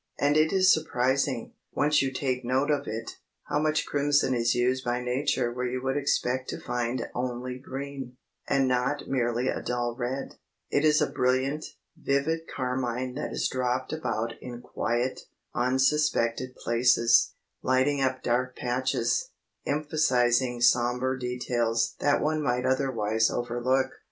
[0.17, 4.83] And it is surprising, once you take note of it, how much crimson is used
[4.83, 8.17] by Nature where you would expect to find only green;
[8.47, 10.37] and not merely a dull red,
[10.71, 15.19] it is a brilliant, vivid carmine that is dropped about in quiet,
[15.53, 19.29] unsuspected places, lighting up dark patches,
[19.67, 23.99] emphasizing sombre details that one might otherwise overlook.